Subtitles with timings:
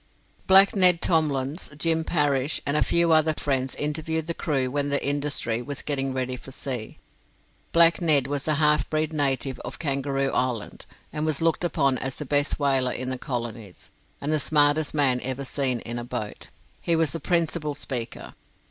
[0.47, 4.99] Black Ned Tomlins, Jim Parrish, and a few other friends interviewed the crew when the
[5.07, 6.97] 'Industry' was getting ready for sea.
[7.71, 12.15] Black Ned was a half breed native of Kangaroo Island, and was looked upon as
[12.15, 16.47] the best whaler in the colonies, and the smartest man ever seen in a boat.
[16.81, 18.33] He was the principal speaker.